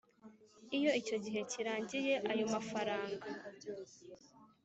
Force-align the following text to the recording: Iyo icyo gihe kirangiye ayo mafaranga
Iyo 0.77 0.91
icyo 1.01 1.17
gihe 1.23 1.39
kirangiye 1.51 2.13
ayo 2.31 2.45
mafaranga 2.53 3.27